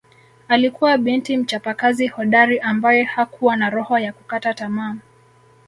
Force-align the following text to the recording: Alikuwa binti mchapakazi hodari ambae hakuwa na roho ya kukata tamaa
Alikuwa 0.47 0.97
binti 0.97 1.37
mchapakazi 1.37 2.07
hodari 2.07 2.59
ambae 2.59 3.03
hakuwa 3.03 3.55
na 3.55 3.69
roho 3.69 3.99
ya 3.99 4.13
kukata 4.13 4.53
tamaa 4.53 4.95